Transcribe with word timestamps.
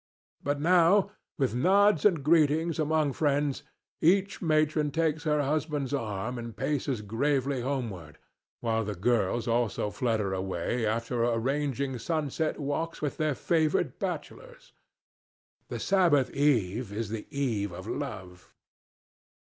But 0.43 0.59
now, 0.59 1.11
with 1.37 1.53
nods 1.53 2.05
and 2.05 2.23
greetings 2.23 2.79
among 2.79 3.13
friends, 3.13 3.61
each 4.01 4.41
matron 4.41 4.89
takes 4.89 5.25
her 5.25 5.43
husband's 5.43 5.93
arm 5.93 6.39
and 6.39 6.57
paces 6.57 7.03
gravely 7.03 7.61
homeward, 7.61 8.17
while 8.61 8.83
the 8.83 8.95
girls 8.95 9.47
also 9.47 9.91
flutter 9.91 10.33
away 10.33 10.87
after 10.87 11.23
arranging 11.23 11.99
sunset 11.99 12.59
walks 12.59 12.99
with 12.99 13.17
their 13.17 13.35
favored 13.35 13.99
bachelors. 13.99 14.73
The 15.67 15.79
Sabbath 15.79 16.31
eve 16.31 16.91
is 16.91 17.09
the 17.09 17.27
eve 17.29 17.71
of 17.71 17.85
love. 17.85 18.55